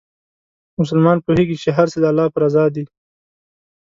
مسلمان 0.79 1.17
پوهېږي 1.25 1.55
چې 1.63 1.69
هر 1.77 1.87
څه 1.91 1.97
د 2.01 2.05
الله 2.11 2.27
په 2.33 2.39
رضا 2.43 2.65
دي. 2.75 2.83